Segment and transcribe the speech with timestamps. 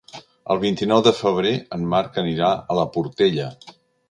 [0.53, 3.53] El vint-i-nou de febrer en Marc anirà a la Portella.